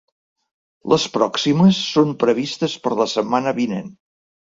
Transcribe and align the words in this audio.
Les 0.93 1.03
pròximes 1.17 1.81
són 1.89 2.13
previstes 2.23 2.73
per 2.87 2.95
la 3.03 3.07
setmana 3.13 3.55
vinent. 3.59 3.93